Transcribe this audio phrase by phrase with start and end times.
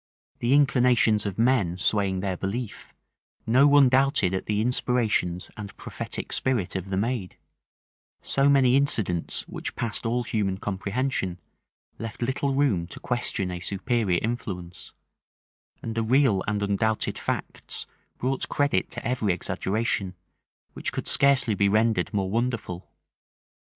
[0.39, 2.91] The inclinations of men swaying their belief,
[3.45, 7.37] no one doubted of the inspirations and prophetic spirit of the maid:
[8.23, 11.39] so many incidents which passed all human comprehension,
[11.99, 14.91] left little room to question a superior influence:
[15.83, 17.85] and the real and undoubted facts
[18.17, 20.15] brought credit to every exaggeration,
[20.73, 22.89] which could scarcely be rendered more wonderful.